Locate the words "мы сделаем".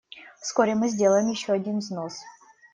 0.73-1.29